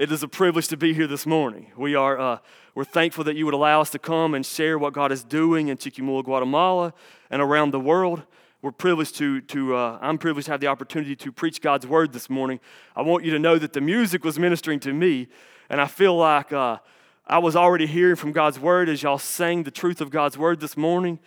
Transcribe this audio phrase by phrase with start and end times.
[0.00, 1.70] it is a privilege to be here this morning.
[1.76, 2.38] We are uh,
[2.74, 5.68] we're thankful that you would allow us to come and share what God is doing
[5.68, 6.94] in Chiquimula, Guatemala,
[7.30, 8.22] and around the world.
[8.62, 12.14] We're privileged to, to uh, I'm privileged to have the opportunity to preach God's word
[12.14, 12.60] this morning.
[12.96, 15.28] I want you to know that the music was ministering to me,
[15.68, 16.78] and I feel like uh,
[17.26, 20.60] I was already hearing from God's word as y'all sang the truth of God's word
[20.60, 21.18] this morning.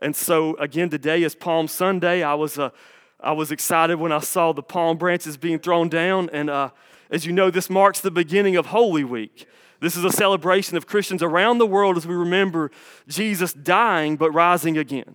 [0.00, 2.22] And so, again, today is Palm Sunday.
[2.22, 2.72] I was, uh,
[3.20, 6.28] I was excited when I saw the palm branches being thrown down.
[6.30, 6.70] And uh,
[7.10, 9.46] as you know, this marks the beginning of Holy Week.
[9.80, 12.70] This is a celebration of Christians around the world as we remember
[13.06, 15.14] Jesus dying but rising again.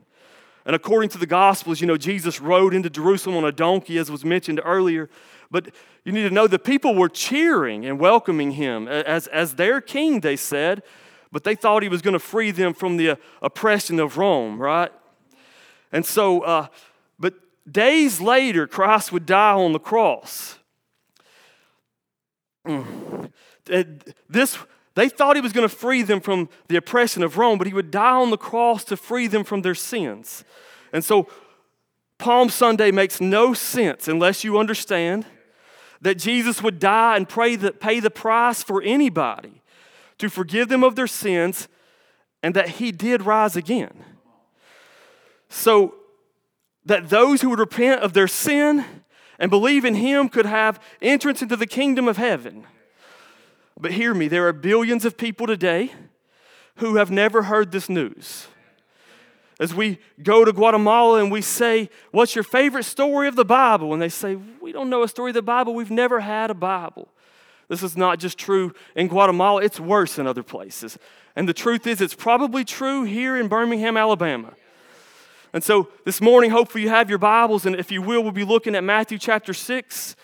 [0.66, 4.10] And according to the Gospels, you know, Jesus rode into Jerusalem on a donkey, as
[4.10, 5.10] was mentioned earlier.
[5.52, 5.70] But
[6.06, 10.22] you need to know the people were cheering and welcoming him as, as their king,
[10.22, 10.82] they said
[11.34, 14.62] but they thought he was going to free them from the uh, oppression of Rome,
[14.62, 14.92] right?
[15.92, 16.68] And so, uh,
[17.20, 17.34] but
[17.70, 20.60] days later, Christ would die on the cross.
[22.67, 23.31] Mm.
[24.30, 24.58] This,
[24.95, 27.73] they thought he was going to free them from the oppression of Rome, but he
[27.73, 30.44] would die on the cross to free them from their sins.
[30.92, 31.28] And so,
[32.17, 35.25] Palm Sunday makes no sense unless you understand
[36.02, 39.61] that Jesus would die and pay the, pay the price for anybody
[40.20, 41.67] to forgive them of their sins,
[42.42, 44.03] and that he did rise again.
[45.50, 45.95] So
[46.86, 48.86] that those who would repent of their sin
[49.44, 52.66] and believe in him could have entrance into the kingdom of heaven.
[53.77, 55.91] But hear me, there are billions of people today
[56.77, 58.47] who have never heard this news.
[59.59, 63.91] As we go to Guatemala and we say, What's your favorite story of the Bible?
[63.91, 65.75] And they say, We don't know a story of the Bible.
[65.75, 67.09] We've never had a Bible.
[67.67, 70.97] This is not just true in Guatemala, it's worse in other places.
[71.36, 74.53] And the truth is, it's probably true here in Birmingham, Alabama.
[75.54, 78.44] And so this morning, hopefully, you have your Bibles, and if you will, we'll be
[78.44, 80.16] looking at Matthew chapter 6.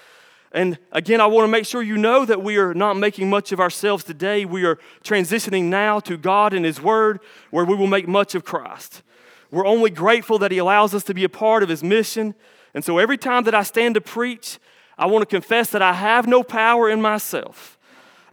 [0.51, 3.51] And again, I want to make sure you know that we are not making much
[3.51, 4.43] of ourselves today.
[4.43, 7.19] We are transitioning now to God and His Word,
[7.51, 9.03] where we will make much of Christ.
[9.51, 12.33] We're only grateful that He allows us to be a part of His mission.
[12.73, 14.57] And so every time that I stand to preach,
[14.97, 17.77] I want to confess that I have no power in myself.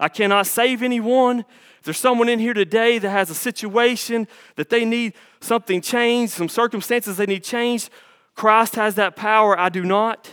[0.00, 1.44] I cannot save anyone.
[1.86, 4.26] There's someone in here today that has a situation
[4.56, 7.90] that they need something changed, some circumstances they need changed,
[8.34, 9.58] Christ has that power.
[9.58, 10.28] I do not.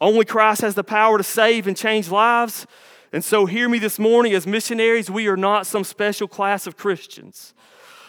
[0.00, 2.66] Only Christ has the power to save and change lives.
[3.12, 6.78] And so, hear me this morning as missionaries, we are not some special class of
[6.78, 7.52] Christians.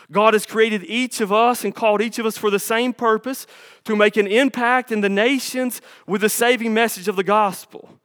[0.10, 3.46] God has created each of us and called each of us for the same purpose
[3.84, 8.00] to make an impact in the nations with the saving message of the gospel.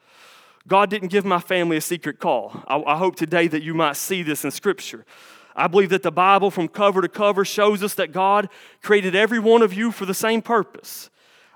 [0.68, 2.62] God didn't give my family a secret call.
[2.68, 5.06] I, I, hope today that you might see this in Scripture.
[5.56, 8.50] I believe that the Bible, from cover to cover, shows us that God
[8.82, 11.08] created every one of you for the same purpose.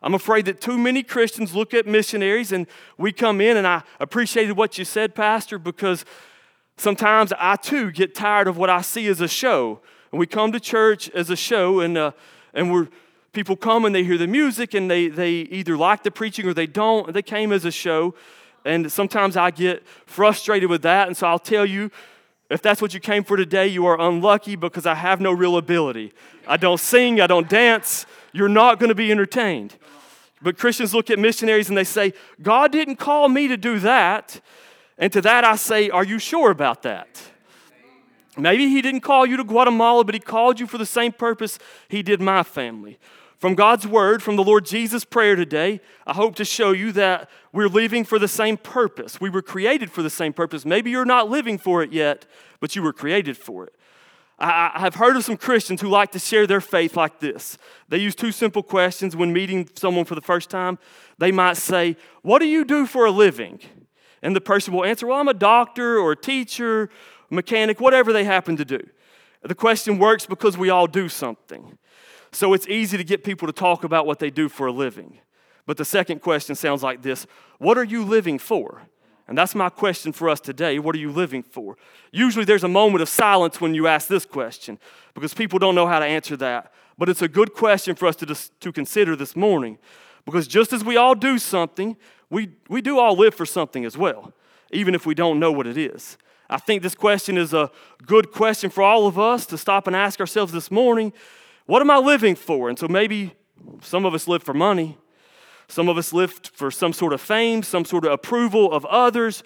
[0.02, 3.82] I'm afraid that too many Christians look at missionaries and we come in, and I
[4.00, 6.06] appreciated what you said, Pastor, because
[6.78, 9.80] sometimes I too get tired of what I see as a show.
[10.10, 12.12] And we come to church as a show, and, uh,
[12.54, 12.88] and we're,
[13.32, 16.54] people come and they hear the music, and they, they either like the preaching or
[16.54, 17.12] they don't.
[17.12, 18.14] They came as a show.
[18.64, 21.08] And sometimes I get frustrated with that.
[21.08, 21.90] And so I'll tell you,
[22.50, 25.56] if that's what you came for today, you are unlucky because I have no real
[25.56, 26.12] ability.
[26.46, 28.04] I don't sing, I don't dance.
[28.32, 29.76] You're not going to be entertained.
[30.42, 32.12] But Christians look at missionaries and they say,
[32.42, 34.40] God didn't call me to do that.
[34.98, 37.22] And to that I say, Are you sure about that?
[38.36, 41.58] Maybe he didn't call you to Guatemala, but he called you for the same purpose
[41.88, 42.98] he did my family.
[43.42, 47.28] From God's word, from the Lord Jesus' prayer today, I hope to show you that
[47.52, 49.20] we're living for the same purpose.
[49.20, 50.64] We were created for the same purpose.
[50.64, 52.24] Maybe you're not living for it yet,
[52.60, 53.74] but you were created for it.
[54.38, 57.58] I have heard of some Christians who like to share their faith like this.
[57.88, 60.78] They use two simple questions when meeting someone for the first time.
[61.18, 63.58] They might say, What do you do for a living?
[64.22, 66.90] And the person will answer, Well, I'm a doctor or a teacher
[67.28, 68.86] mechanic, whatever they happen to do.
[69.42, 71.76] The question works because we all do something.
[72.32, 75.18] So it's easy to get people to talk about what they do for a living.
[75.66, 77.26] But the second question sounds like this
[77.58, 78.82] What are you living for?
[79.28, 80.78] And that's my question for us today.
[80.78, 81.76] What are you living for?
[82.10, 84.78] Usually there's a moment of silence when you ask this question
[85.14, 86.72] because people don't know how to answer that.
[86.98, 88.26] But it's a good question for us to,
[88.60, 89.78] to consider this morning
[90.24, 91.96] because just as we all do something,
[92.30, 94.32] we, we do all live for something as well,
[94.70, 96.18] even if we don't know what it is.
[96.50, 97.70] I think this question is a
[98.04, 101.12] good question for all of us to stop and ask ourselves this morning
[101.66, 102.68] what am I living for?
[102.68, 103.34] And so maybe
[103.80, 104.98] some of us live for money,
[105.68, 109.42] some of us live for some sort of fame, some sort of approval of others.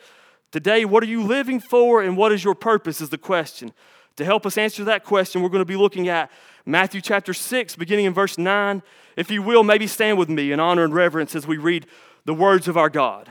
[0.51, 3.01] Today, what are you living for and what is your purpose?
[3.01, 3.73] Is the question.
[4.17, 6.31] To help us answer that question, we're going to be looking at
[6.65, 8.83] Matthew chapter 6, beginning in verse 9.
[9.15, 11.87] If you will, maybe stand with me in honor and reverence as we read
[12.25, 13.31] the words of our God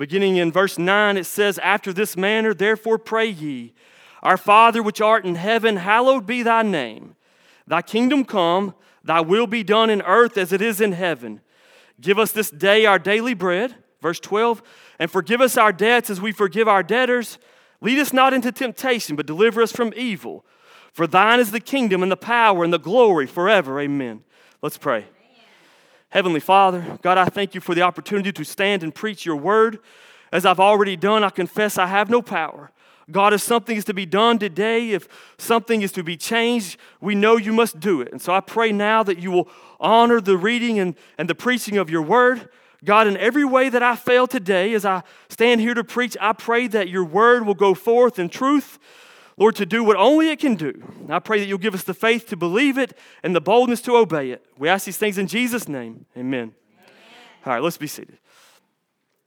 [0.00, 3.74] Beginning in verse 9, it says, After this manner, therefore pray ye,
[4.22, 7.16] Our Father which art in heaven, hallowed be thy name.
[7.66, 11.40] Thy kingdom come, thy will be done in earth as it is in heaven.
[12.00, 13.76] Give us this day our daily bread.
[14.00, 14.62] Verse 12,
[14.98, 17.38] and forgive us our debts as we forgive our debtors.
[17.82, 20.44] Lead us not into temptation, but deliver us from evil.
[20.92, 23.78] For thine is the kingdom and the power and the glory forever.
[23.78, 24.24] Amen.
[24.62, 25.06] Let's pray.
[26.08, 29.78] Heavenly Father, God, I thank you for the opportunity to stand and preach your word.
[30.32, 32.72] As I've already done, I confess I have no power.
[33.10, 35.08] God, if something is to be done today, if
[35.38, 38.08] something is to be changed, we know you must do it.
[38.12, 39.48] And so I pray now that you will
[39.78, 42.48] honor the reading and, and the preaching of your word.
[42.84, 46.32] God, in every way that I fail today, as I stand here to preach, I
[46.32, 48.78] pray that your word will go forth in truth,
[49.36, 50.82] Lord, to do what only it can do.
[51.08, 53.96] I pray that you'll give us the faith to believe it and the boldness to
[53.96, 54.44] obey it.
[54.58, 56.06] We ask these things in Jesus' name.
[56.16, 56.40] Amen.
[56.40, 56.52] Amen.
[57.44, 58.18] All right, let's be seated.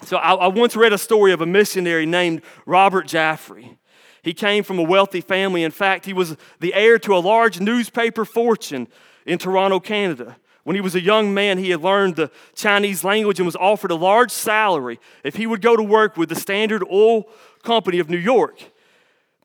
[0.06, 3.78] So, I, I once read a story of a missionary named Robert Jaffray.
[4.22, 5.64] He came from a wealthy family.
[5.64, 8.88] In fact, he was the heir to a large newspaper fortune
[9.26, 10.38] in Toronto, Canada.
[10.64, 13.92] When he was a young man, he had learned the Chinese language and was offered
[13.92, 17.28] a large salary if he would go to work with the Standard Oil
[17.64, 18.60] Company of New York.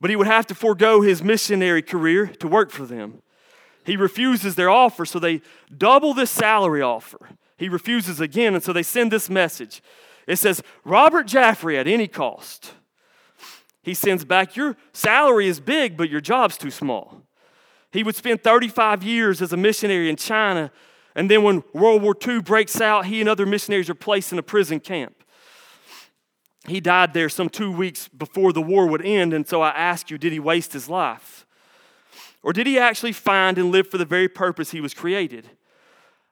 [0.00, 3.20] But he would have to forego his missionary career to work for them.
[3.84, 5.40] He refuses their offer, so they
[5.76, 7.30] double this salary offer.
[7.56, 9.82] He refuses again, and so they send this message.
[10.28, 12.74] It says, Robert Jaffray at any cost.
[13.82, 17.22] He sends back, Your salary is big, but your job's too small.
[17.90, 20.70] He would spend 35 years as a missionary in China,
[21.16, 24.38] and then when World War II breaks out, he and other missionaries are placed in
[24.38, 25.18] a prison camp
[26.68, 29.32] he died there some two weeks before the war would end.
[29.32, 31.46] And so I ask you, did he waste his life?
[32.42, 35.50] Or did he actually find and live for the very purpose he was created?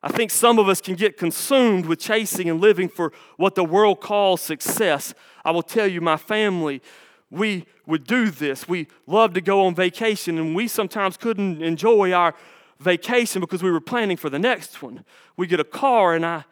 [0.07, 3.65] I think some of us can get consumed with chasing and living for what the
[3.65, 5.13] world calls success.
[5.45, 6.81] I will tell you, my family,
[7.29, 8.69] we would do this.
[8.69, 12.37] We love to go on vacation, and we sometimes couldn't enjoy our
[12.79, 15.05] vacation because we were planning for the next one.
[15.37, 16.45] We get a car, and I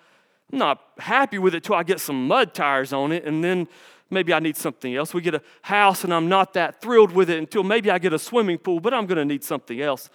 [0.53, 3.69] I'm not happy with it till I get some mud tires on it, and then
[4.11, 5.15] maybe I need something else.
[5.15, 8.13] We get a house, and I'm not that thrilled with it until maybe I get
[8.13, 10.11] a swimming pool, but I'm going to need something else.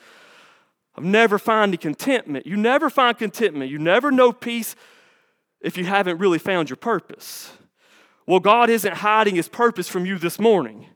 [1.00, 2.46] I've never found contentment.
[2.46, 3.72] You never find contentment.
[3.72, 4.76] You never know peace
[5.62, 7.54] if you haven't really found your purpose.
[8.28, 10.88] Well, God isn't hiding his purpose from you this morning.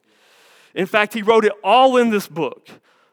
[0.76, 2.68] In fact, he wrote it all in this book.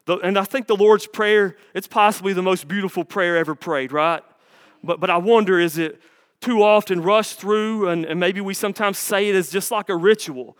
[0.05, 4.21] And I think the Lord's Prayer, it's possibly the most beautiful prayer ever prayed, right?
[4.83, 6.01] But, but I wonder, is it
[6.41, 9.95] too often rush through, and, and maybe we sometimes say it as just like a
[9.95, 10.57] ritual.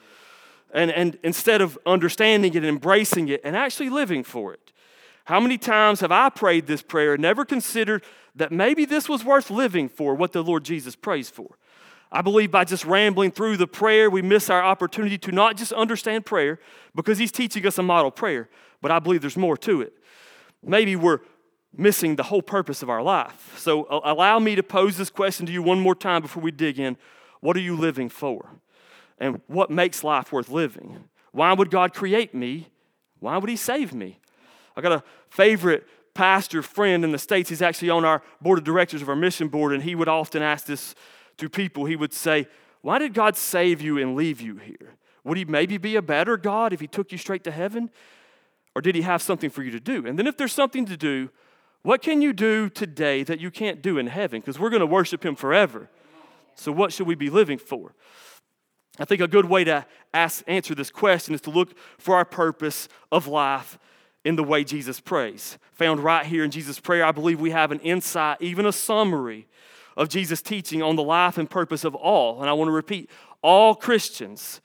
[0.73, 4.71] And, and instead of understanding it and embracing it and actually living for it.
[5.25, 8.03] How many times have I prayed this prayer and never considered
[8.35, 11.57] that maybe this was worth living for, what the Lord Jesus prays for?
[12.11, 15.71] I believe by just rambling through the prayer, we miss our opportunity to not just
[15.71, 16.59] understand prayer
[16.93, 18.49] because He's teaching us a model prayer,
[18.81, 19.93] but I believe there's more to it.
[20.63, 21.19] Maybe we're
[21.75, 23.57] missing the whole purpose of our life.
[23.57, 26.51] So, uh, allow me to pose this question to you one more time before we
[26.51, 26.97] dig in.
[27.39, 28.49] What are you living for?
[29.17, 31.05] And what makes life worth living?
[31.31, 32.69] Why would God create me?
[33.19, 34.19] Why would He save me?
[34.75, 37.49] I got a favorite pastor friend in the States.
[37.49, 40.41] He's actually on our board of directors of our mission board, and he would often
[40.41, 40.95] ask this
[41.37, 41.85] to people.
[41.85, 42.47] He would say,
[42.81, 44.95] Why did God save you and leave you here?
[45.23, 47.89] Would He maybe be a better God if He took you straight to heaven?
[48.75, 50.05] Or did He have something for you to do?
[50.05, 51.29] And then, if there's something to do,
[51.83, 54.39] what can you do today that you can't do in heaven?
[54.39, 55.89] Because we're going to worship Him forever.
[56.55, 57.93] So, what should we be living for?
[58.99, 62.25] I think a good way to ask, answer this question is to look for our
[62.25, 63.79] purpose of life
[64.23, 65.57] in the way Jesus prays.
[65.73, 69.47] Found right here in Jesus' prayer, I believe we have an insight, even a summary
[69.97, 72.41] of Jesus' teaching on the life and purpose of all.
[72.41, 73.09] And I want to repeat
[73.41, 74.61] all Christians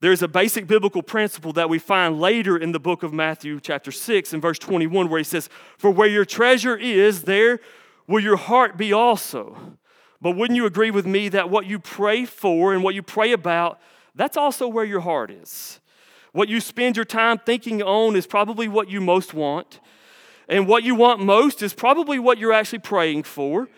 [0.00, 3.92] there's a basic biblical principle that we find later in the book of Matthew, chapter
[3.92, 7.60] 6, and verse 21, where he says, For where your treasure is, there
[8.06, 9.76] will your heart be also.
[10.22, 13.32] But wouldn't you agree with me that what you pray for and what you pray
[13.32, 13.78] about,
[14.14, 15.79] that's also where your heart is?
[16.32, 19.80] What you spend your time thinking on is probably what you most want.
[20.48, 23.68] And what you want most is probably what you're actually praying for.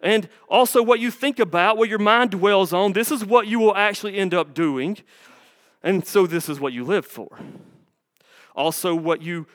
[0.00, 3.60] And also, what you think about, what your mind dwells on, this is what you
[3.60, 4.98] will actually end up doing.
[5.82, 7.38] And so this is what you live for.
[8.54, 9.46] Also, what you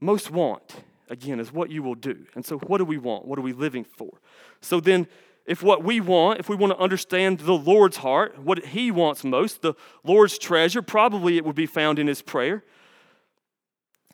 [0.00, 0.76] most want,
[1.08, 2.26] again, is what you will do.
[2.34, 3.24] And so, what do we want?
[3.24, 4.20] What are we living for?
[4.60, 5.08] So, then,
[5.50, 9.24] if what we want, if we want to understand the Lord's heart, what He wants
[9.24, 12.62] most, the Lord's treasure, probably it would be found in His prayer.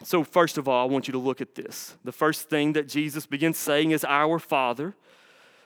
[0.02, 1.94] So, first of all, I want you to look at this.
[2.04, 4.94] The first thing that Jesus begins saying is, Our Father.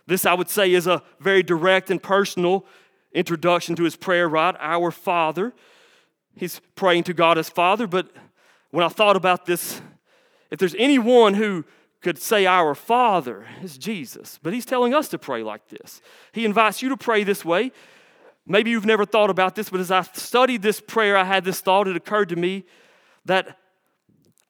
[0.08, 2.66] This, I would say, is a very direct and personal
[3.12, 4.56] introduction to his prayer, right?
[4.58, 5.54] Our Father.
[6.34, 8.10] He's praying to God as Father, but
[8.72, 9.80] when I thought about this,
[10.50, 11.64] if there's anyone who
[12.00, 14.38] could say our Father, is Jesus.
[14.42, 16.00] But he's telling us to pray like this.
[16.32, 17.72] He invites you to pray this way.
[18.46, 21.60] Maybe you've never thought about this, but as I studied this prayer, I had this
[21.60, 21.86] thought.
[21.86, 22.64] It occurred to me
[23.26, 23.58] that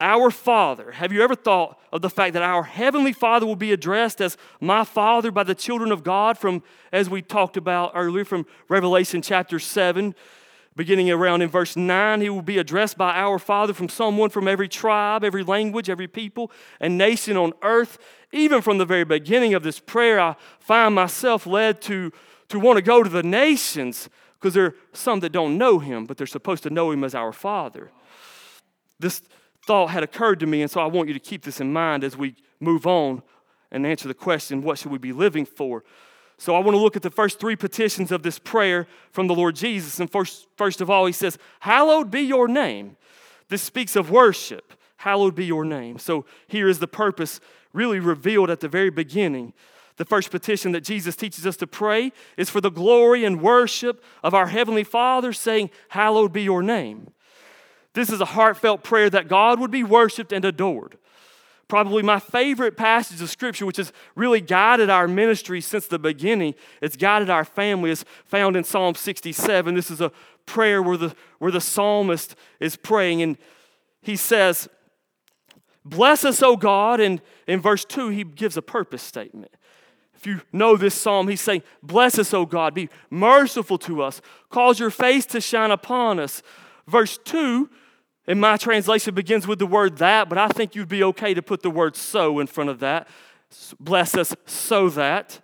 [0.01, 3.73] our Father, have you ever thought of the fact that our Heavenly Father will be
[3.73, 8.25] addressed as my Father by the children of God from, as we talked about earlier,
[8.25, 10.15] from Revelation chapter 7,
[10.81, 14.49] beginning around in verse 9, he will be addressed by our Father from someone from
[14.49, 17.99] every tribe, every language, every people, and nation on earth.
[18.33, 22.11] Even from the very beginning of this prayer, I find myself led to,
[22.49, 24.09] to want to go to the nations
[24.39, 27.15] because there are some that don't know him, but they're supposed to know him as
[27.15, 27.91] our Father.
[28.99, 29.21] This
[29.67, 32.05] thought had occurred to me, and so I want you to keep this in mind
[32.05, 33.23] as we move on
[33.71, 35.85] and answer the question what should we be living for?
[36.41, 39.35] So I want to look at the first three petitions of this prayer from the
[39.35, 40.01] Lord Jesus.
[40.01, 42.97] And first, first of all, he says, Hallowed be your name.
[43.51, 44.73] This speaks of worship.
[44.97, 45.99] Hallowed be your name.
[45.99, 47.41] So here is the purpose
[47.75, 49.53] really revealed at the very beginning.
[49.99, 54.03] The first petition that Jesus teaches us to pray is for the glory and worship
[54.23, 57.11] of our Heavenly Father, saying, Hallowed be your name.
[57.93, 60.97] This is a heartfelt prayer that God would be worshiped and adored.
[61.71, 66.57] Probably my favorite passage of Scripture, which has really guided our ministry since the beginning,
[66.83, 69.77] it's guided our family, is found in Psalm 67.
[69.77, 70.11] This is a
[70.47, 73.39] prayer where the, where the psalmist is praying, and
[74.03, 74.69] he says,
[75.85, 76.99] Bless us, O God.
[76.99, 79.53] And in verse 2, he gives a purpose statement.
[80.17, 84.21] If you know this psalm, he's saying, Bless us, O God, be merciful to us,
[84.49, 86.43] cause your face to shine upon us.
[86.89, 87.71] Verse 2
[88.31, 91.43] in my translation begins with the word that, but I think you'd be okay to
[91.43, 93.09] put the word so in front of that.
[93.81, 95.41] Bless us so that.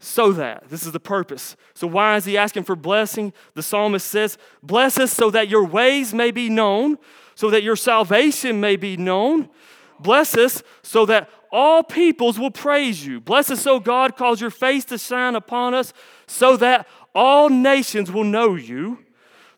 [0.00, 0.70] So that.
[0.70, 1.54] This is the purpose.
[1.74, 3.34] So, why is he asking for blessing?
[3.52, 6.96] The psalmist says, Bless us so that your ways may be known,
[7.34, 9.50] so that your salvation may be known.
[10.00, 13.20] Bless us so that all peoples will praise you.
[13.20, 15.92] Bless us, O God, cause your face to shine upon us,
[16.26, 19.04] so that all nations will know you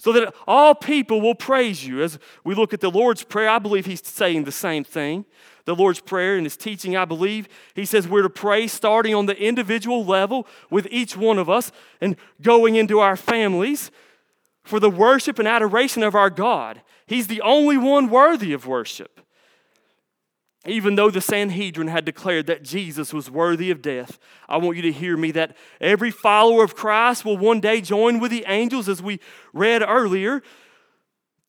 [0.01, 2.03] so that all people will praise you.
[2.03, 5.27] As we look at the Lord's Prayer, I believe he's saying the same thing.
[5.67, 9.27] The Lord's Prayer and his teaching, I believe, he says we're to pray starting on
[9.27, 13.91] the individual level with each one of us and going into our families
[14.65, 16.81] for the worship and adoration of our God.
[17.07, 19.21] He's the only one worthy of worship.
[20.67, 24.83] Even though the Sanhedrin had declared that Jesus was worthy of death, I want you
[24.83, 28.89] to hear me that every follower of Christ will one day join with the angels,
[28.89, 29.21] as we
[29.55, 30.43] read earlier.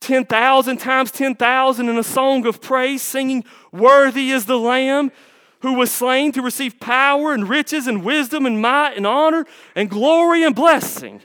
[0.00, 5.12] 10,000 times 10,000 in a song of praise, singing, Worthy is the Lamb
[5.60, 9.88] who was slain to receive power and riches and wisdom and might and honor and
[9.88, 11.20] glory and blessing.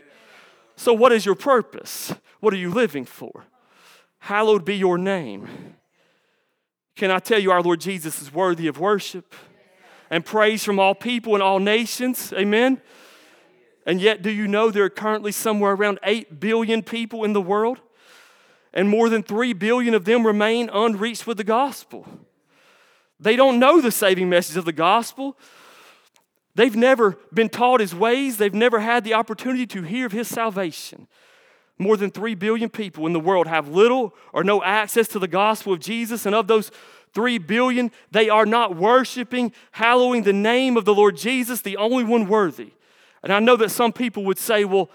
[0.75, 2.13] So, what is your purpose?
[2.39, 3.45] What are you living for?
[4.19, 5.76] Hallowed be your name.
[6.97, 9.35] Can I tell you, our Lord Jesus is worthy of worship
[10.09, 12.33] and praise from all people and all nations?
[12.33, 12.81] Amen.
[13.85, 17.41] And yet, do you know there are currently somewhere around 8 billion people in the
[17.41, 17.81] world?
[18.73, 22.07] And more than 3 billion of them remain unreached with the gospel.
[23.19, 25.37] They don't know the saving message of the gospel.
[26.55, 30.27] They've never been taught his ways, they've never had the opportunity to hear of his
[30.27, 31.07] salvation.
[31.79, 35.27] More than 3 billion people in the world have little or no access to the
[35.27, 36.71] gospel of Jesus, and of those
[37.13, 42.03] 3 billion, they are not worshiping, hallowing the name of the Lord Jesus, the only
[42.03, 42.71] one worthy.
[43.23, 44.89] And I know that some people would say, well,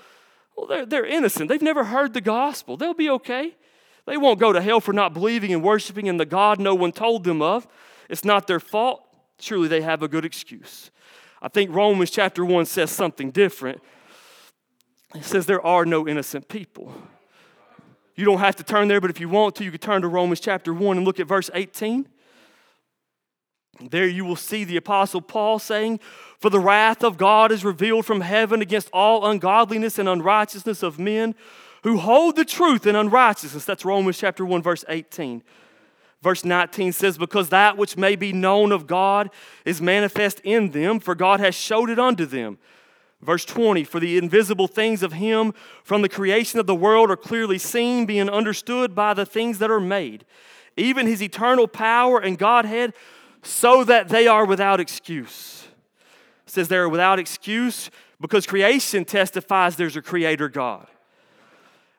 [0.57, 1.49] well they're, they're innocent.
[1.49, 2.77] They've never heard the gospel.
[2.77, 3.55] They'll be okay.
[4.07, 6.93] They won't go to hell for not believing and worshiping in the God no one
[6.93, 7.67] told them of.
[8.09, 9.03] It's not their fault.
[9.39, 10.91] Surely they have a good excuse.
[11.41, 13.81] I think Romans chapter 1 says something different.
[15.15, 16.93] It says there are no innocent people.
[18.15, 20.09] You don't have to turn there, but if you want to, you can turn to
[20.09, 22.07] Romans chapter 1 and look at verse 18.
[23.81, 26.01] There you will see the Apostle Paul saying,
[26.39, 30.99] For the wrath of God is revealed from heaven against all ungodliness and unrighteousness of
[30.99, 31.35] men
[31.83, 33.65] who hold the truth in unrighteousness.
[33.65, 35.43] That's Romans chapter 1, verse 18.
[36.21, 39.31] Verse 19 says, Because that which may be known of God
[39.65, 42.59] is manifest in them, for God has showed it unto them.
[43.23, 47.17] Verse 20, for the invisible things of him from the creation of the world are
[47.17, 50.25] clearly seen, being understood by the things that are made,
[50.77, 52.93] even his eternal power and Godhead,
[53.43, 55.69] so that they are without excuse.
[56.47, 60.89] It says they are without excuse because creation testifies there's a creator God.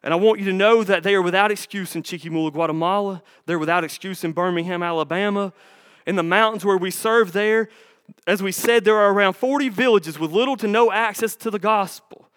[0.03, 3.23] And I want you to know that they are without excuse in Chiquimula, Guatemala.
[3.45, 5.53] They're without excuse in Birmingham, Alabama.
[6.05, 7.69] In the mountains where we serve there,
[8.25, 11.59] as we said, there are around 40 villages with little to no access to the
[11.59, 12.29] gospel.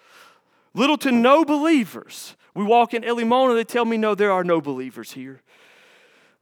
[0.75, 2.37] Little to no believers.
[2.55, 5.43] We walk in El Limon and they tell me, no, there are no believers here.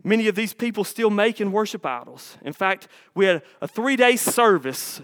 [0.03, 2.37] Many of these people still make and worship idols.
[2.43, 5.01] In fact, we had a three day service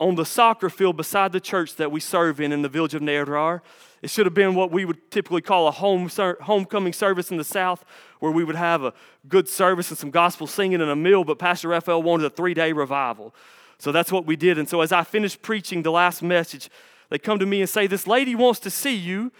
[0.00, 3.02] on the soccer field beside the church that we serve in in the village of
[3.02, 3.60] Nerar.
[4.00, 6.08] It should have been what we would typically call a home
[6.40, 7.84] homecoming service in the South,
[8.18, 8.94] where we would have a
[9.28, 12.54] good service and some gospel singing and a meal, but Pastor Raphael wanted a three
[12.54, 13.34] day revival.
[13.78, 14.58] So that's what we did.
[14.58, 16.70] And so as I finished preaching the last message,
[17.10, 19.30] they come to me and say, This lady wants to see you.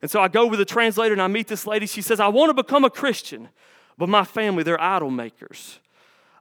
[0.00, 1.86] And so I go with the translator and I meet this lady.
[1.86, 3.48] She says, I want to become a Christian,
[3.98, 5.80] but my family, they're idol makers.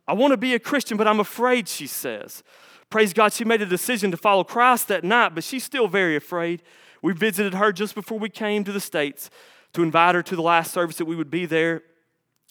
[0.08, 2.44] I want to be a Christian, but I'm afraid, she says.
[2.93, 6.15] Praise God, she made a decision to follow Christ that night, but she's still very
[6.15, 6.62] afraid.
[7.01, 9.31] We visited her just before we came to the States
[9.73, 11.81] to invite her to the last service that we would be there.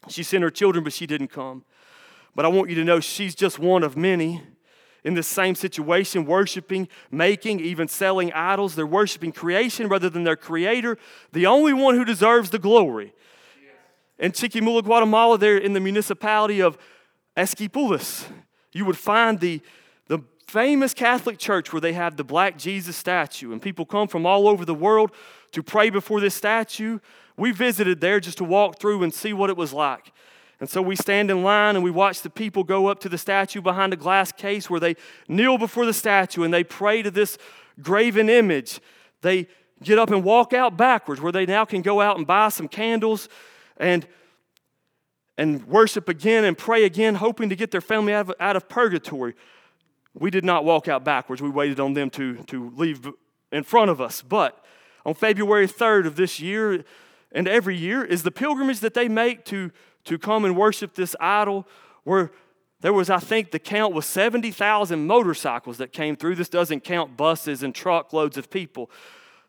[0.09, 1.65] She sent her children, but she didn't come.
[2.35, 4.43] But I want you to know she's just one of many
[5.05, 8.75] in this same situation, worshiping, making, even selling idols.
[8.75, 10.99] They're worshiping creation rather than their creator,
[11.31, 13.15] the only one who deserves the glory.
[14.19, 16.79] In Chiquimula, Guatemala, there in the municipality of
[17.37, 18.25] Esquipulas,
[18.73, 19.61] you would find the, the
[20.53, 24.47] famous Catholic church where they have the black Jesus statue, and people come from all
[24.47, 25.11] over the world
[25.53, 26.99] to pray before this statue.
[27.39, 30.13] We visited there just to walk through and see what it was like.
[30.61, 33.17] And so we stand in line and we watch the people go up to the
[33.17, 34.95] statue behind a glass case where they
[35.27, 37.39] kneel before the statue and they pray to this
[37.81, 38.79] graven image.
[39.23, 39.49] They
[39.83, 42.69] get up and walk out backwards where they now can go out and buy some
[42.69, 43.31] candles
[43.79, 44.07] and
[45.39, 48.69] and worship again and pray again, hoping to get their family out of, out of
[48.69, 49.35] purgatory.
[50.15, 51.41] We did not walk out backwards.
[51.41, 53.09] We waited on them to, to leave
[53.51, 54.23] in front of us.
[54.23, 54.65] But
[55.07, 56.85] on February 3rd of this year
[57.33, 59.71] and every year is the pilgrimage that they make to
[60.05, 61.67] to come and worship this idol
[62.05, 62.31] where
[62.81, 66.35] there was, I think, the count was 70,000 motorcycles that came through.
[66.35, 68.91] This doesn't count buses and truckloads of people.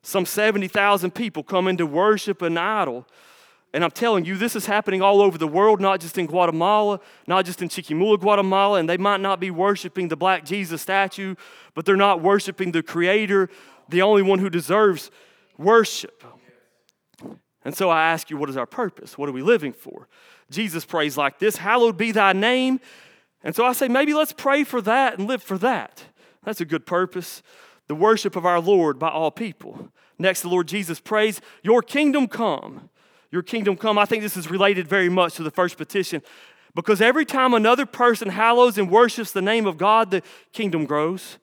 [0.04, 3.08] Some 70,000 people come in to worship an idol.
[3.74, 7.00] And I'm telling you, this is happening all over the world, not just in Guatemala,
[7.26, 8.80] not just in Chiquimula, Guatemala.
[8.80, 11.34] And they might not be worshiping the black Jesus statue,
[11.74, 13.50] but they're not worshiping the Creator,
[13.90, 15.10] the only one who deserves
[15.58, 16.24] worship.
[17.66, 19.18] And so I ask you, what is our purpose?
[19.18, 20.08] What are we living for?
[20.52, 22.80] Jesus prays like this Hallowed be thy name.
[23.44, 26.06] And so I say, maybe let's pray for that and live for that.
[26.44, 27.42] That's a good purpose.
[27.88, 29.92] The worship of our Lord by all people.
[30.18, 32.90] Next, the Lord Jesus prays, Your kingdom come.
[33.34, 33.98] Your kingdom come.
[33.98, 36.22] I think this is related very much to the first petition
[36.74, 41.38] because every time another person hallows and worships the name of God, the kingdom grows.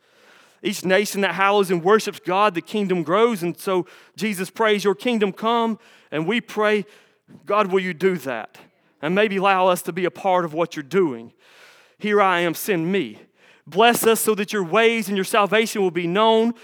[0.63, 3.43] Each nation that hallows and worships God, the kingdom grows.
[3.43, 5.79] And so Jesus prays, Your kingdom come.
[6.11, 6.87] And we pray,
[7.45, 8.57] God, will you do that?
[9.03, 11.33] and maybe allow us to be a part of what you're doing.
[11.99, 13.19] Here I am, send me.
[13.67, 16.55] Bless us so that your ways and your salvation will be known.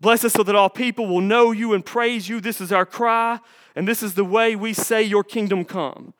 [0.00, 2.40] Bless us so that all people will know you and praise you.
[2.40, 3.40] This is our cry,
[3.76, 6.14] and this is the way we say, Your kingdom come.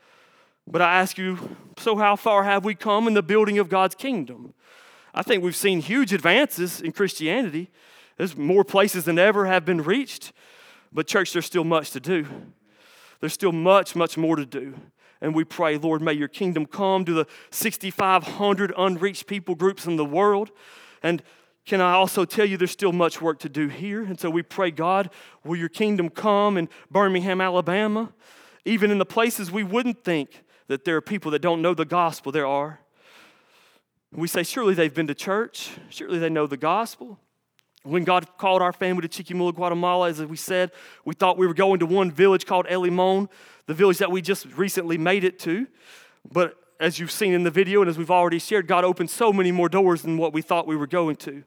[0.69, 3.95] But I ask you, so how far have we come in the building of God's
[3.95, 4.53] kingdom?
[5.14, 7.71] I think we've seen huge advances in Christianity.
[8.19, 10.33] There's more places than ever have been reached.
[10.92, 12.27] But, church, there's still much to do.
[13.21, 14.75] There's still much, much more to do.
[15.21, 19.97] And we pray, Lord, may your kingdom come to the 6,500 unreached people groups in
[19.97, 20.51] the world.
[21.03, 21.23] And
[21.66, 24.02] can I also tell you there's still much work to do here?
[24.02, 25.11] And so we pray, God,
[25.44, 28.12] will your kingdom come in Birmingham, Alabama?
[28.64, 31.85] Even in the places we wouldn't think that there are people that don't know the
[31.85, 32.81] gospel, there are.
[34.12, 37.18] We say, surely they've been to church, surely they know the gospel.
[37.83, 40.70] When God called our family to Chiquimula, Guatemala, as we said,
[41.05, 43.29] we thought we were going to one village called El Limon,
[43.66, 45.66] the village that we just recently made it to.
[46.33, 49.33] But as you've seen in the video and as we've already shared, God opened so
[49.33, 51.44] many more doors than what we thought we were going to.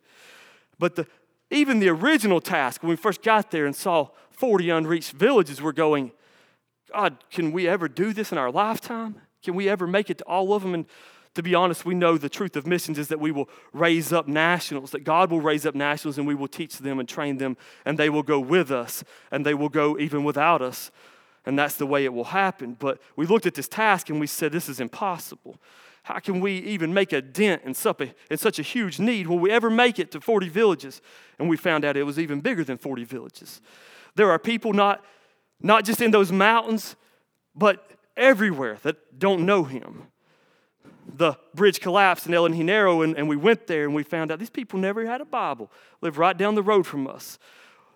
[0.80, 1.08] But the,
[1.52, 5.74] even the original task, when we first got there and saw 40 unreached villages, we're
[5.74, 6.12] going,
[6.94, 9.22] God, can we ever do this in our lifetime?
[9.44, 10.74] Can we ever make it to all of them?
[10.74, 10.86] And
[11.36, 14.28] to be honest, we know the truth of missions is that we will raise up
[14.28, 17.56] nationals, that God will raise up nationals and we will teach them and train them,
[17.86, 20.92] and they will go with us, and they will go even without us.
[21.46, 22.76] And that's the way it will happen.
[22.78, 25.58] But we looked at this task and we said, this is impossible.
[26.10, 29.28] How can we even make a dent in such a, huge need?
[29.28, 31.04] Will we ever make it to 40 villages?
[31.38, 33.62] And we found out it was even bigger than 40 villages.
[34.16, 35.06] There are people not,
[35.62, 36.96] not just in those mountains,
[37.56, 40.08] but everywhere that don't know Him
[41.16, 44.38] the bridge collapsed in El Ingeniero, and, and we went there and we found out
[44.38, 47.40] these people never had a Bible, lived right down the road from us.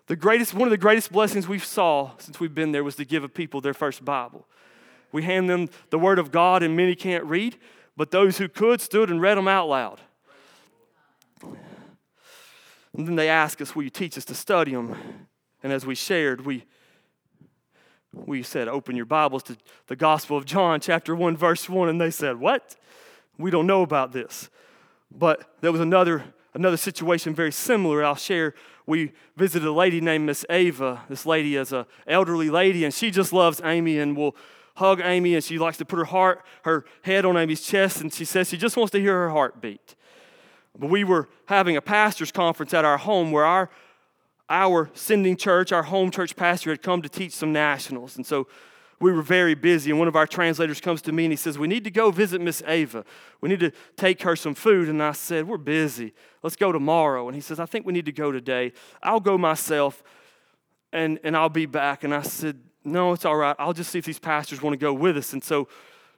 [0.08, 3.04] The greatest, one of the greatest blessings we saw since we've been there was to
[3.04, 4.48] give a people their first Bible.
[5.12, 7.56] We hand them the Word of God, and many can't read,
[7.96, 10.00] but those who could stood and read them out loud.
[12.96, 14.96] And then they ask us, Will you teach us to study them?
[15.62, 16.64] And as we shared, we
[18.14, 22.00] we said, open your Bibles to the Gospel of John, chapter 1, verse 1, and
[22.00, 22.76] they said, What?
[23.38, 24.48] We don't know about this.
[25.10, 28.04] But there was another, another situation very similar.
[28.04, 28.54] I'll share.
[28.86, 31.02] We visited a lady named Miss Ava.
[31.08, 34.36] This lady is an elderly lady, and she just loves Amy and will
[34.74, 38.12] hug Amy, and she likes to put her heart, her head on Amy's chest, and
[38.12, 39.94] she says she just wants to hear her heart beat.
[40.78, 43.70] But we were having a pastor's conference at our home where our
[44.50, 48.16] our sending church, our home church pastor, had come to teach some nationals.
[48.16, 48.46] And so
[49.00, 49.90] we were very busy.
[49.90, 52.10] And one of our translators comes to me and he says, We need to go
[52.10, 53.04] visit Miss Ava.
[53.40, 54.88] We need to take her some food.
[54.88, 56.12] And I said, We're busy.
[56.42, 57.26] Let's go tomorrow.
[57.26, 58.72] And he says, I think we need to go today.
[59.02, 60.02] I'll go myself
[60.92, 62.04] and, and I'll be back.
[62.04, 63.56] And I said, No, it's all right.
[63.58, 65.32] I'll just see if these pastors want to go with us.
[65.32, 65.68] And so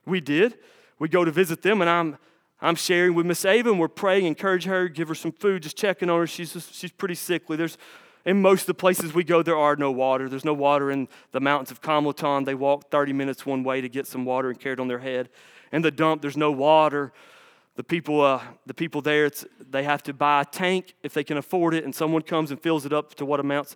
[0.05, 0.57] we did.
[0.99, 2.17] We go to visit them, and I'm
[2.59, 5.77] I'm sharing with Miss Ava, and we're praying, encourage her, give her some food, just
[5.77, 6.27] checking on her.
[6.27, 7.55] She's just, she's pretty sickly.
[7.55, 7.77] There's
[8.25, 10.27] in most of the places we go, there are no water.
[10.27, 12.45] There's no water in the mountains of Kamlatan.
[12.45, 14.99] They walk 30 minutes one way to get some water and carry it on their
[14.99, 15.29] head.
[15.71, 17.13] In the dump, there's no water.
[17.75, 19.29] The people, uh, the people there,
[19.69, 22.61] they have to buy a tank if they can afford it, and someone comes and
[22.61, 23.75] fills it up to what amounts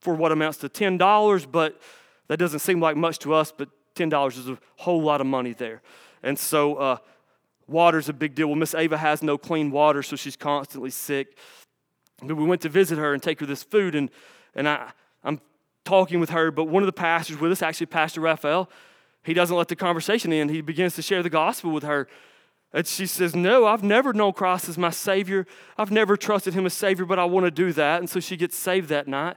[0.00, 1.46] for what amounts to ten dollars.
[1.46, 1.80] But
[2.28, 3.52] that doesn't seem like much to us.
[3.56, 5.82] But ten dollars is a whole lot of money there,
[6.22, 6.96] and so uh,
[7.66, 8.48] water's a big deal.
[8.48, 11.36] Well, Miss Ava has no clean water, so she's constantly sick.
[12.22, 14.10] But we went to visit her and take her this food, and,
[14.54, 14.90] and I,
[15.22, 15.40] I'm
[15.84, 18.68] talking with her, but one of the pastors with us, actually Pastor Raphael,
[19.22, 20.50] he doesn't let the conversation end.
[20.50, 22.08] He begins to share the gospel with her.
[22.72, 25.46] And she says, No, I've never known Christ as my Savior.
[25.76, 28.00] I've never trusted Him as Savior, but I want to do that.
[28.00, 29.36] And so she gets saved that night.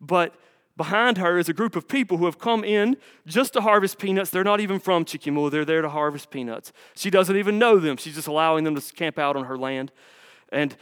[0.00, 0.34] But
[0.76, 4.30] behind her is a group of people who have come in just to harvest peanuts.
[4.30, 6.72] They're not even from Chiquimula, they're there to harvest peanuts.
[6.94, 7.96] She doesn't even know them.
[7.96, 9.92] She's just allowing them to camp out on her land.
[10.50, 10.76] And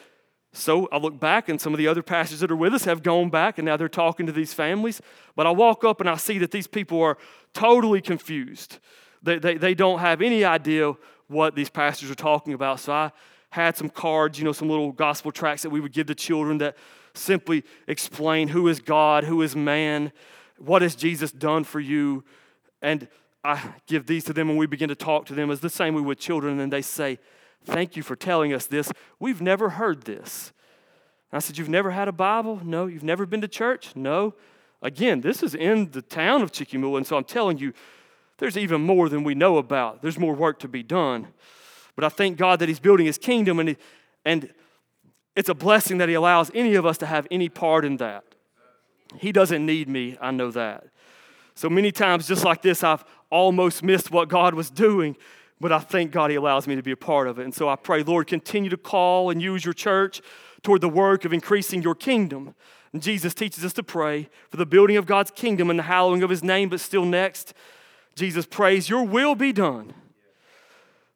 [0.55, 3.03] so I look back, and some of the other pastors that are with us have
[3.03, 5.01] gone back, and now they're talking to these families.
[5.35, 7.17] But I walk up and I see that these people are
[7.55, 8.79] totally confused.
[9.23, 10.93] They, they, they don't have any idea
[11.29, 12.81] what these pastors are talking about.
[12.81, 13.13] So I
[13.51, 16.59] had some cards, you know, some little gospel tracts that we would give to children
[16.59, 16.77] that
[17.15, 20.13] simply explain who is God, who is man,
[20.59, 22.25] what has Jesus done for you.
[22.81, 23.09] And
[23.45, 25.95] I give these to them, and we begin to talk to them as the same
[25.95, 27.19] way with children, and they say,
[27.65, 28.91] Thank you for telling us this.
[29.21, 30.53] We've never heard this.
[31.33, 32.61] I said, You've never had a Bible?
[32.65, 32.87] No.
[32.87, 33.95] You've never been to church?
[33.95, 34.35] No.
[34.83, 37.73] Again, this is in the town of Chiquimula, and so I'm telling you,
[38.39, 40.03] there's even more than we know about.
[40.03, 41.29] There's more work to be done.
[41.95, 43.77] But I thank God that He's building His kingdom, and,
[44.25, 44.53] and
[45.35, 48.25] it's a blessing that He allows any of us to have any part in that.
[49.19, 50.85] He doesn't need me, I know that.
[51.55, 55.17] So many times, just like this, I've almost missed what God was doing
[55.63, 57.45] but I thank God He allows me to be a part of it.
[57.45, 60.21] And so I pray, Lord, continue to call and use your church
[60.63, 62.57] toward the work of increasing your kingdom.
[62.93, 66.25] And Jesus teaches us to pray for the building of God's kingdom and the hallowing
[66.25, 67.55] of His name, but still next,
[68.17, 69.95] Jesus prays, Your will be done.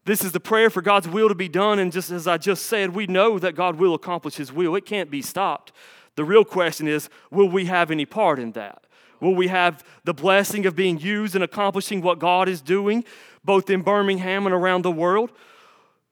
[0.06, 1.78] This is the prayer for God's will to be done.
[1.78, 4.86] And just as I just said, we know that God will accomplish His will, it
[4.86, 5.72] can't be stopped.
[6.14, 8.84] The real question is, will we have any part in that?
[9.20, 13.04] Will we have the blessing of being used in accomplishing what God is doing?
[13.46, 15.30] both in Birmingham and around the world.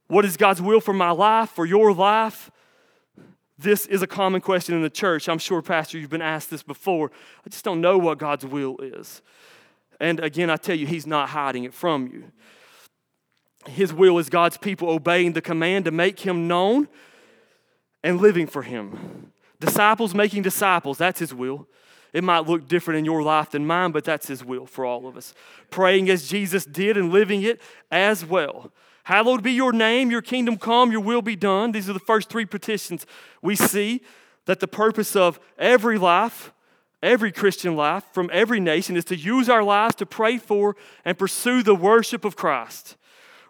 [0.06, 2.50] What is God's will for my life, for your life?
[3.58, 5.28] This is a common question in the church.
[5.28, 7.10] I'm sure, Pastor, you've been asked this before.
[7.44, 9.20] I just don't know what God's will is.
[10.00, 12.24] And again, I tell you, He's not hiding it from you.
[13.66, 16.88] His will is God's people obeying the command to make Him known
[18.02, 19.32] and living for Him.
[19.60, 21.66] Disciples making disciples, that's His will.
[22.12, 25.06] It might look different in your life than mine, but that's His will for all
[25.06, 25.34] of us.
[25.70, 28.72] Praying as Jesus did and living it as well.
[29.04, 31.72] Hallowed be your name, your kingdom come, your will be done.
[31.72, 33.04] These are the first three petitions
[33.42, 34.00] we see
[34.46, 36.52] that the purpose of every life,
[37.02, 41.18] every Christian life from every nation is to use our lives to pray for and
[41.18, 42.96] pursue the worship of Christ.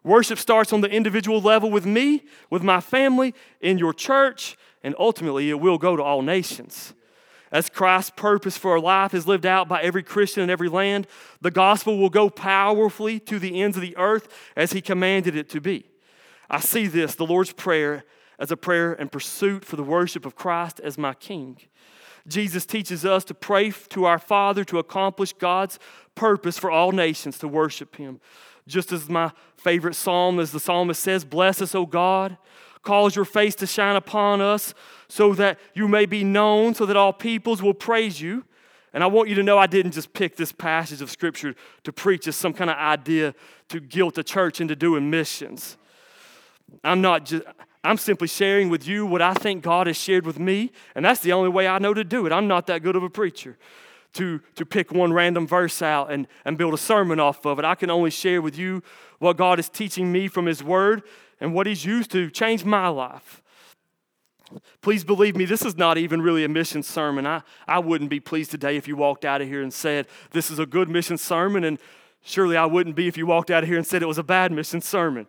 [0.05, 4.95] Worship starts on the individual level with me, with my family, in your church, and
[4.99, 6.93] ultimately it will go to all nations.
[7.51, 11.07] As Christ's purpose for our life is lived out by every Christian in every land,
[11.41, 15.49] the gospel will go powerfully to the ends of the earth as He commanded it
[15.51, 15.87] to be.
[16.51, 18.05] I see this, the Lord's Prayer,
[18.39, 21.59] as a prayer and pursuit for the worship of Christ as my King.
[22.27, 25.79] Jesus teaches us to pray to our Father to accomplish God's
[26.15, 28.21] purpose for all nations to worship Him.
[28.67, 32.37] Just as my favorite psalm, as the psalmist says, Bless us, O God,
[32.83, 34.75] cause your face to shine upon us
[35.09, 38.45] so that you may be known, so that all peoples will praise you.
[38.93, 41.93] And I want you to know I didn't just pick this passage of Scripture to
[41.93, 43.35] preach as some kind of idea
[43.69, 45.77] to guilt the church into doing missions.
[46.83, 47.45] I'm not just,
[47.83, 51.21] I'm simply sharing with you what I think God has shared with me, and that's
[51.21, 52.33] the only way I know to do it.
[52.33, 53.59] I'm not that good of a preacher
[54.15, 57.65] to, to pick one random verse out and, and build a sermon off of it.
[57.65, 58.83] I can only share with you
[59.19, 61.03] what God is teaching me from His Word
[61.41, 63.43] and what He's used to change my life.
[64.83, 67.27] Please believe me, this is not even really a mission sermon.
[67.27, 70.51] I, I wouldn't be pleased today if you walked out of here and said, This
[70.51, 71.79] is a good mission sermon, and
[72.23, 74.23] surely I wouldn't be if you walked out of here and said it was a
[74.25, 75.27] bad mission sermon.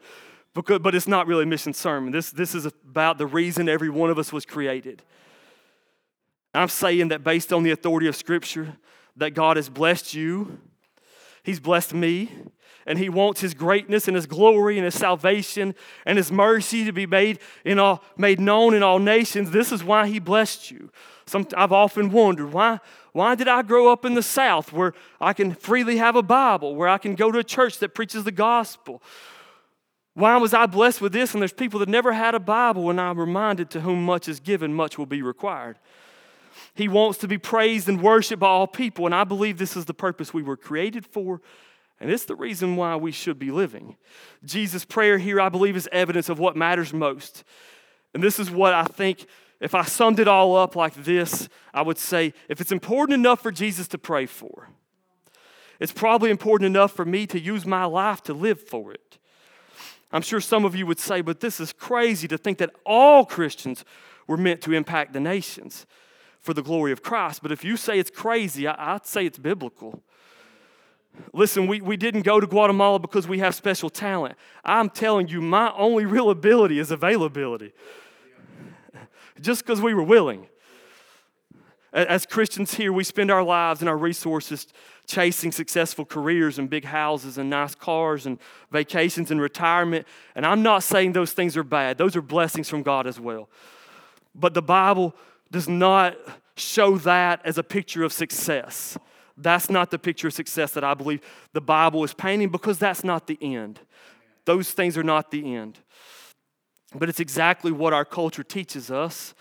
[0.53, 2.11] Because, but it's not really a mission sermon.
[2.11, 5.01] This, this is about the reason every one of us was created.
[6.55, 8.77] I'm saying that based on the authority of Scripture,
[9.17, 10.59] that God has blessed you,
[11.43, 12.31] He's blessed me,
[12.87, 16.91] and He wants His greatness and His glory and His salvation and His mercy to
[16.91, 19.51] be made, in all, made known in all nations.
[19.51, 20.89] This is why He blessed you.
[21.25, 22.79] Some, I've often wondered why,
[23.11, 26.75] why did I grow up in the South where I can freely have a Bible,
[26.75, 29.01] where I can go to a church that preaches the gospel?
[30.13, 31.33] Why was I blessed with this?
[31.33, 34.39] And there's people that never had a Bible, and I'm reminded to whom much is
[34.39, 35.77] given, much will be required.
[36.75, 39.85] He wants to be praised and worshiped by all people, and I believe this is
[39.85, 41.41] the purpose we were created for,
[42.01, 43.95] and it's the reason why we should be living.
[44.43, 47.45] Jesus' prayer here, I believe, is evidence of what matters most.
[48.13, 49.25] And this is what I think,
[49.61, 53.41] if I summed it all up like this, I would say if it's important enough
[53.41, 54.69] for Jesus to pray for,
[55.79, 59.17] it's probably important enough for me to use my life to live for it.
[60.11, 63.25] I'm sure some of you would say, but this is crazy to think that all
[63.25, 63.85] Christians
[64.27, 65.85] were meant to impact the nations
[66.45, 67.41] for the glory of Christ.
[67.41, 70.03] But if you say it's crazy, I, would say it's biblical.
[71.33, 74.35] Listen, we, we didn't go to Guatemala because we have special talent.
[74.63, 77.73] I'm telling you, my only real ability is availability.
[79.41, 80.47] Just because we were willing.
[81.91, 84.67] As Christians here, we spend our lives and our resources
[85.07, 88.37] chasing successful careers and big houses and nice cars and
[88.71, 90.05] vacations and retirement.
[90.35, 93.49] And I'm not saying those things are bad, those are blessings from God as well.
[94.35, 95.15] But the Bible
[95.55, 96.17] does not
[96.57, 98.97] show that as a picture of success.
[99.37, 101.21] That's not the picture of success that I believe
[101.53, 103.79] the Bible is painting because that's not the end.
[104.43, 105.79] Those things are not the end.
[106.93, 109.33] But it's exactly what our culture teaches us.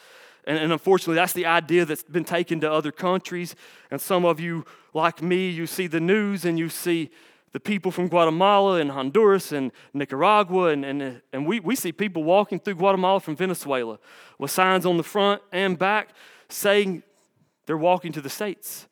[0.44, 3.56] And, and, unfortunately, that's the idea that's been taken to other countries.
[3.90, 7.10] And some of you, like me, you see the news and you see
[7.54, 12.24] the people from Guatemala and Honduras and Nicaragua, and, and, and we, we see people
[12.24, 14.00] walking through Guatemala from Venezuela
[14.40, 16.08] with signs on the front and back
[16.48, 17.04] saying
[17.66, 18.88] they're walking to the States.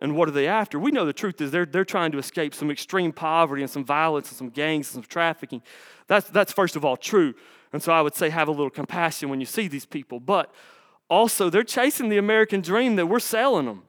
[0.00, 0.78] And what are they after?
[0.78, 3.84] We know the truth is they're, they're trying to escape some extreme poverty and some
[3.84, 5.60] violence and some gangs and some trafficking.
[6.06, 7.34] That's, that's first of all true.
[7.74, 10.18] And so I would say have a little compassion when you see these people.
[10.18, 10.50] But
[11.10, 13.82] also, they're chasing the American dream that we're selling them,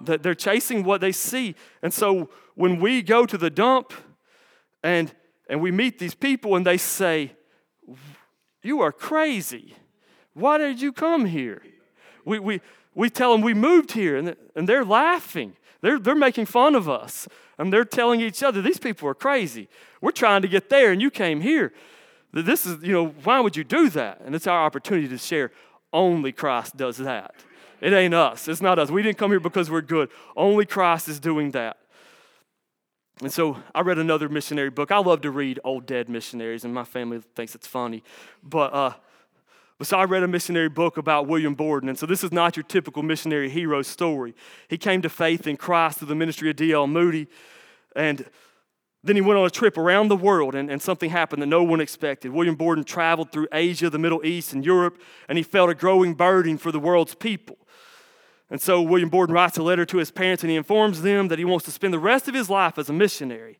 [0.00, 1.54] they're chasing what they see.
[1.82, 3.92] And so when we go to the dump
[4.82, 5.12] and,
[5.48, 7.32] and we meet these people and they say,
[8.62, 9.74] You are crazy.
[10.34, 11.62] Why did you come here?
[12.24, 12.60] We, we,
[12.94, 15.56] we tell them we moved here and, and they're laughing.
[15.80, 17.28] They're, they're making fun of us.
[17.58, 19.68] And they're telling each other, These people are crazy.
[20.00, 21.72] We're trying to get there and you came here.
[22.32, 24.20] This is, you know, why would you do that?
[24.24, 25.52] And it's our opportunity to share.
[25.92, 27.34] Only Christ does that.
[27.86, 28.48] It ain't us.
[28.48, 28.90] It's not us.
[28.90, 30.10] We didn't come here because we're good.
[30.36, 31.76] Only Christ is doing that.
[33.22, 34.90] And so I read another missionary book.
[34.90, 38.02] I love to read old dead missionaries, and my family thinks it's funny.
[38.42, 38.94] But, uh,
[39.78, 41.88] but so I read a missionary book about William Borden.
[41.88, 44.34] And so this is not your typical missionary hero story.
[44.66, 46.88] He came to faith in Christ through the ministry of D.L.
[46.88, 47.28] Moody.
[47.94, 48.28] And
[49.04, 51.62] then he went on a trip around the world, and, and something happened that no
[51.62, 52.32] one expected.
[52.32, 56.14] William Borden traveled through Asia, the Middle East, and Europe, and he felt a growing
[56.14, 57.56] burden for the world's people.
[58.50, 61.38] And so William Borden writes a letter to his parents, and he informs them that
[61.38, 63.58] he wants to spend the rest of his life as a missionary.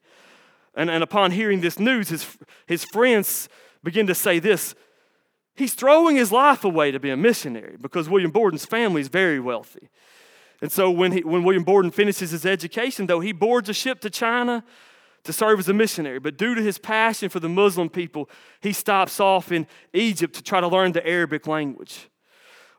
[0.75, 3.49] And, and upon hearing this news, his, his friends
[3.83, 4.75] begin to say this
[5.57, 9.41] He's throwing his life away to be a missionary because William Borden's family is very
[9.41, 9.89] wealthy.
[10.61, 14.01] And so when, he, when William Borden finishes his education, though, he boards a ship
[14.01, 14.63] to China
[15.25, 16.19] to serve as a missionary.
[16.19, 18.29] But due to his passion for the Muslim people,
[18.61, 22.09] he stops off in Egypt to try to learn the Arabic language.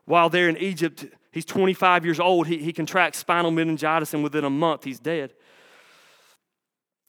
[0.04, 1.04] While there in Egypt,
[1.38, 2.48] he's 25 years old.
[2.48, 5.34] He, he contracts spinal meningitis, and within a month, he's dead.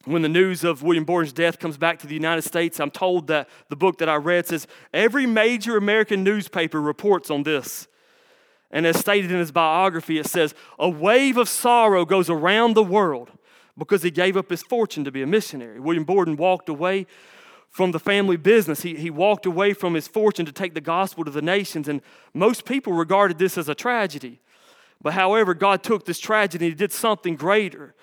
[0.06, 3.26] When the news of William Borden's death comes back to the United States, I'm told
[3.28, 7.88] that the book that I read says every major American newspaper reports on this.
[8.70, 12.84] And as stated in his biography, it says, A wave of sorrow goes around the
[12.84, 13.32] world
[13.78, 15.80] because he gave up his fortune to be a missionary.
[15.80, 17.08] William Borden walked away
[17.70, 18.82] from the family business.
[18.82, 22.02] He, he walked away from his fortune to take the gospel to the nations, and
[22.34, 24.42] most people regarded this as a tragedy.
[25.02, 27.96] But however, God took this tragedy and he did something greater.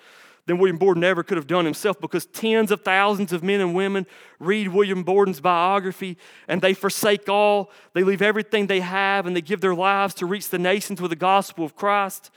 [0.47, 3.75] than William Borden ever could have done himself because tens of thousands of men and
[3.75, 4.07] women
[4.39, 7.69] read William Borden's biography and they forsake all.
[7.93, 11.11] They leave everything they have and they give their lives to reach the nations with
[11.11, 12.31] the gospel of Christ.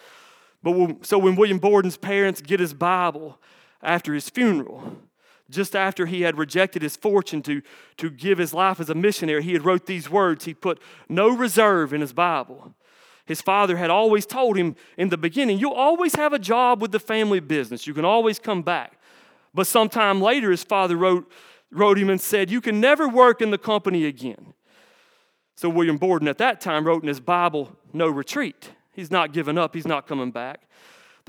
[0.62, 3.38] But when, so when William Borden's parents get his Bible
[3.80, 4.98] after his funeral,
[5.50, 7.62] just after he had rejected his fortune to,
[7.96, 10.44] to give his life as a missionary, he had wrote these words.
[10.44, 12.74] He put no reserve in his Bible.
[13.26, 16.92] His father had always told him in the beginning, You'll always have a job with
[16.92, 17.86] the family business.
[17.86, 18.98] You can always come back.
[19.54, 21.30] But sometime later, his father wrote,
[21.70, 24.54] wrote him and said, You can never work in the company again.
[25.54, 28.70] So William Borden at that time wrote in his Bible, No retreat.
[28.92, 30.62] He's not giving up, he's not coming back.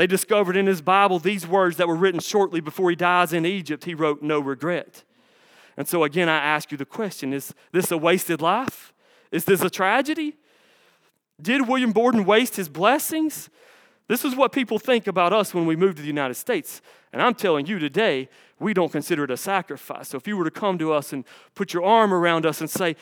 [0.02, 3.46] They discovered in his Bible these words that were written shortly before he dies in
[3.46, 3.86] Egypt.
[3.86, 5.04] He wrote, No regret.
[5.78, 8.94] And so again, I ask you the question is this a wasted life?
[9.32, 10.38] Is this a tragedy?
[11.40, 13.52] Did William Borden waste his blessings?
[14.08, 16.82] This is what people think about us when we move to the United States.
[17.14, 18.28] And I'm telling you today,
[18.60, 20.08] we don't consider it a sacrifice.
[20.08, 22.68] So if you were to come to us and put your arm around us and
[22.68, 22.96] say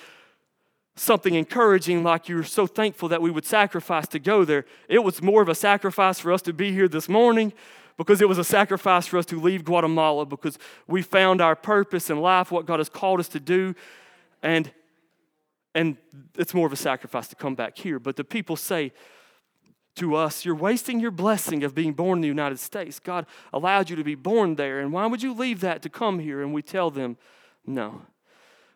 [1.00, 5.22] something encouraging, like you're so thankful that we would sacrifice to go there, it was
[5.22, 7.54] more of a sacrifice for us to be here this morning
[7.98, 10.58] because it was a sacrifice for us to leave Guatemala because
[10.88, 13.76] we found our purpose in life, what God has called us to do.
[14.42, 14.72] And
[15.76, 15.98] and
[16.36, 18.00] it's more of a sacrifice to come back here.
[18.00, 18.92] But the people say
[19.96, 23.00] to us, You're wasting your blessing of being born in the United States.
[23.00, 26.20] God allowed you to be born there, and why would you leave that to come
[26.20, 26.42] here?
[26.42, 27.18] And we tell them,
[27.66, 28.02] No.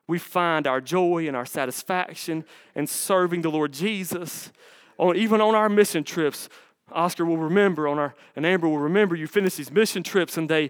[0.07, 4.51] We find our joy and our satisfaction in serving the Lord Jesus.
[4.97, 6.49] On, even on our mission trips,
[6.91, 10.49] Oscar will remember on our and Amber will remember you finish these mission trips and
[10.49, 10.69] they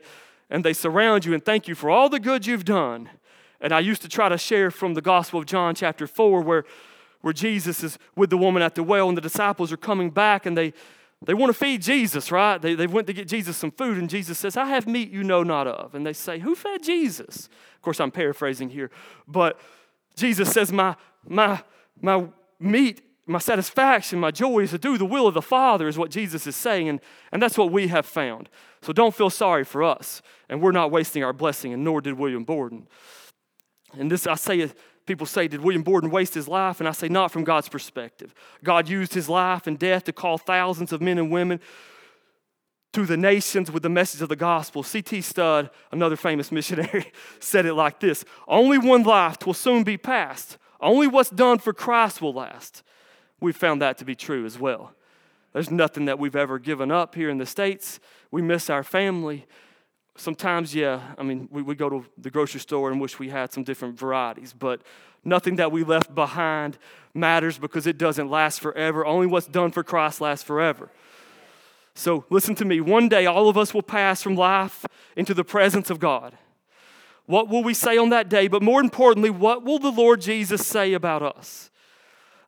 [0.50, 3.10] and they surround you and thank you for all the good you've done.
[3.60, 6.66] And I used to try to share from the Gospel of John, chapter 4, where,
[7.22, 10.46] where Jesus is with the woman at the well, and the disciples are coming back
[10.46, 10.74] and they,
[11.26, 12.62] they want to feed Jesus, right?
[12.62, 15.24] They, they went to get Jesus some food, and Jesus says, I have meat you
[15.24, 15.96] know not of.
[15.96, 17.50] And they say, Who fed Jesus?
[17.76, 18.92] Of course, I'm paraphrasing here,
[19.28, 19.60] but
[20.16, 20.96] Jesus says, My,
[21.28, 21.62] my,
[22.02, 22.28] my
[22.60, 26.12] meat my satisfaction, my joy is to do the will of the Father, is what
[26.12, 27.00] Jesus is saying, and,
[27.32, 28.50] and that's what we have found.
[28.82, 32.16] So don't feel sorry for us, and we're not wasting our blessing, and nor did
[32.16, 32.88] William Borden.
[33.94, 34.70] And this, I say,
[35.06, 36.80] people say, did William Borden waste his life?
[36.80, 38.34] And I say, not from God's perspective.
[38.64, 41.60] God used his life and death to call thousands of men and women
[42.94, 44.84] to the nations with the message of the gospel.
[44.84, 45.22] C.T.
[45.22, 50.58] Studd, another famous missionary, said it like this Only one life will soon be passed.
[50.80, 52.84] Only what's done for Christ will last.
[53.40, 54.94] We've found that to be true as well.
[55.54, 58.00] There's nothing that we've ever given up here in the States.
[58.32, 59.46] We miss our family
[60.16, 63.52] sometimes, yeah, I mean, we, we go to the grocery store and wish we had
[63.52, 64.82] some different varieties, but
[65.24, 66.78] nothing that we left behind
[67.14, 69.06] matters because it doesn't last forever.
[69.06, 70.90] Only what's done for Christ lasts forever.
[71.96, 72.82] So listen to me.
[72.82, 76.38] One day, all of us will pass from life into the presence of God.
[77.26, 78.48] What will we say on that day?
[78.48, 81.70] But more importantly, what will the Lord Jesus say about us?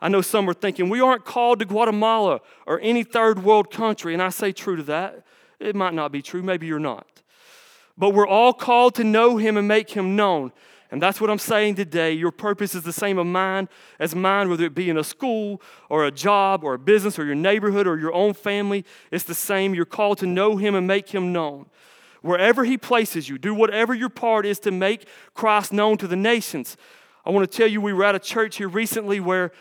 [0.02, 4.14] I know some are thinking we aren't called to Guatemala or any third world country,
[4.14, 5.26] and I say true to that.
[5.60, 6.44] It might not be true.
[6.44, 7.08] Maybe you're not.
[7.98, 10.52] But we're all called to know him and make him known.
[10.92, 12.14] And that's what I'm saying today.
[12.14, 13.68] Your purpose is the same of mine
[14.00, 17.26] as mine, whether it be in a school or a job or a business or
[17.26, 18.86] your neighborhood or your own family.
[19.12, 19.74] It's the same.
[19.74, 21.66] You're called to know him and make him known.
[22.22, 26.16] Wherever he places you, do whatever your part is to make Christ known to the
[26.16, 26.78] nations.
[27.26, 29.52] I want to tell you, we were at a church here recently where,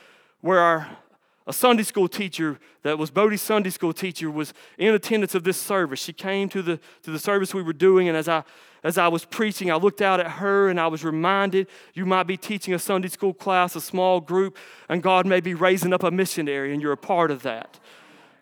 [0.40, 0.98] where our
[1.46, 5.58] a Sunday school teacher that was Bodie's Sunday school teacher was in attendance of this
[5.58, 6.00] service.
[6.00, 8.44] She came to the, to the service we were doing, and as I,
[8.82, 12.26] as I was preaching, I looked out at her and I was reminded you might
[12.26, 14.56] be teaching a Sunday school class, a small group,
[14.88, 17.78] and God may be raising up a missionary, and you're a part of that.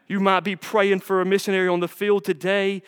[0.06, 2.82] You might be praying for a missionary on the field today,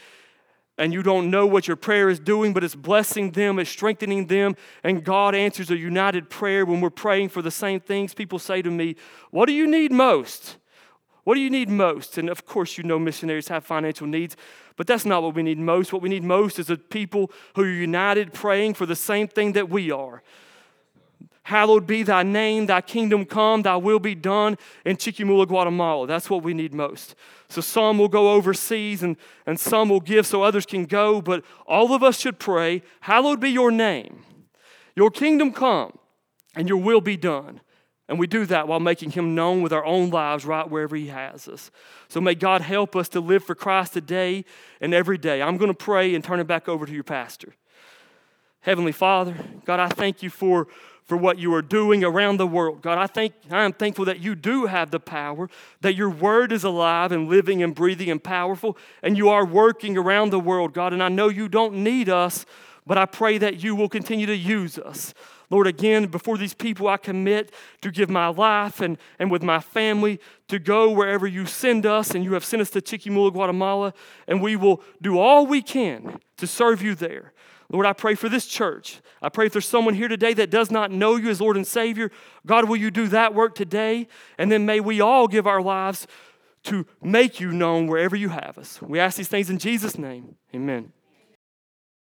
[0.76, 4.26] and you don't know what your prayer is doing, but it's blessing them, it's strengthening
[4.26, 8.14] them, and God answers a united prayer when we're praying for the same things.
[8.14, 8.96] People say to me,
[9.30, 10.56] What do you need most?
[11.24, 12.18] What do you need most?
[12.18, 14.36] And of course, you know missionaries have financial needs,
[14.76, 15.92] but that's not what we need most.
[15.92, 19.52] What we need most is a people who are united praying for the same thing
[19.52, 20.22] that we are.
[21.44, 26.06] Hallowed be thy name, thy kingdom come, thy will be done in Chiquimula, Guatemala.
[26.06, 27.14] That's what we need most.
[27.50, 31.44] So some will go overseas and, and some will give so others can go, but
[31.66, 34.24] all of us should pray, Hallowed be your name,
[34.96, 35.98] your kingdom come,
[36.56, 37.60] and your will be done.
[38.08, 41.08] And we do that while making him known with our own lives right wherever he
[41.08, 41.70] has us.
[42.08, 44.46] So may God help us to live for Christ today
[44.80, 45.42] and every day.
[45.42, 47.54] I'm going to pray and turn it back over to your pastor.
[48.60, 49.36] Heavenly Father,
[49.66, 50.68] God, I thank you for
[51.04, 52.80] for what you are doing around the world.
[52.82, 55.48] God, I think I am thankful that you do have the power,
[55.82, 59.98] that your word is alive and living and breathing and powerful, and you are working
[59.98, 60.92] around the world, God.
[60.92, 62.46] And I know you don't need us,
[62.86, 65.12] but I pray that you will continue to use us.
[65.50, 67.52] Lord, again, before these people, I commit
[67.82, 72.14] to give my life and, and with my family to go wherever you send us.
[72.14, 73.92] And you have sent us to Chiquimula, Guatemala,
[74.26, 77.33] and we will do all we can to serve you there.
[77.70, 79.00] Lord, I pray for this church.
[79.22, 81.66] I pray if there's someone here today that does not know you as Lord and
[81.66, 82.10] Savior,
[82.46, 84.06] God, will you do that work today?
[84.38, 86.06] And then may we all give our lives
[86.64, 88.80] to make you known wherever you have us.
[88.80, 90.36] We ask these things in Jesus' name.
[90.54, 90.92] Amen.